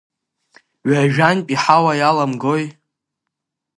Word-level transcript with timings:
Ҩажәантә 0.89 1.49
иҳауа 1.53 1.93
иаламгои. 1.99 2.65